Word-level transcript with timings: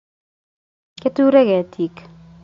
Keturek 1.01 1.45
ketik 1.49 1.95